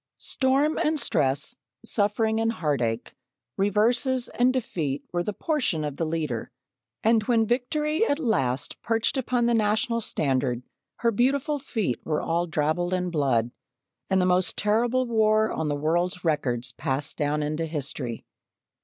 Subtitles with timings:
[0.17, 1.55] Storm and stress,
[1.85, 3.13] suffering and heartache,
[3.55, 6.47] reverses and defeat were the portion of the Leader,
[7.03, 10.63] and when Victory at last perched upon the National standard,
[11.01, 13.51] her beautiful feet were all drabbled in blood,
[14.09, 18.23] and the most terrible war on the world's records passed down into history.